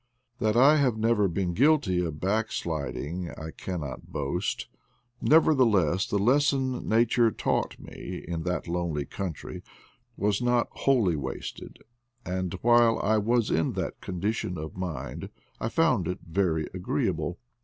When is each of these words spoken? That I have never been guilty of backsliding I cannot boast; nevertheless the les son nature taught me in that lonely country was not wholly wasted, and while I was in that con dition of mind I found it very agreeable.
That 0.39 0.57
I 0.57 0.77
have 0.77 0.97
never 0.97 1.27
been 1.27 1.53
guilty 1.53 2.03
of 2.03 2.19
backsliding 2.19 3.29
I 3.37 3.51
cannot 3.51 4.11
boast; 4.11 4.67
nevertheless 5.21 6.07
the 6.07 6.17
les 6.17 6.47
son 6.47 6.89
nature 6.89 7.29
taught 7.29 7.77
me 7.79 8.25
in 8.27 8.41
that 8.41 8.67
lonely 8.67 9.05
country 9.05 9.61
was 10.17 10.41
not 10.41 10.69
wholly 10.71 11.15
wasted, 11.15 11.83
and 12.25 12.55
while 12.63 12.97
I 13.03 13.19
was 13.19 13.51
in 13.51 13.73
that 13.73 14.01
con 14.01 14.19
dition 14.19 14.57
of 14.57 14.75
mind 14.75 15.29
I 15.59 15.69
found 15.69 16.07
it 16.07 16.17
very 16.27 16.65
agreeable. 16.73 17.37